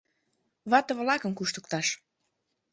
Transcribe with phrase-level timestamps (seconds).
[0.71, 1.87] Вате-влакым куштыкташ!